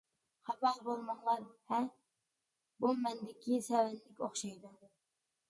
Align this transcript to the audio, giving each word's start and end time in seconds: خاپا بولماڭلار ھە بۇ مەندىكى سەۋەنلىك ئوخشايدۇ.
خاپا 0.45 0.69
بولماڭلار 0.85 1.43
ھە 1.73 1.81
بۇ 2.87 2.95
مەندىكى 3.03 3.61
سەۋەنلىك 3.69 4.27
ئوخشايدۇ. 4.27 4.75